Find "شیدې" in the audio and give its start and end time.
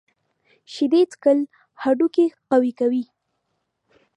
0.73-1.01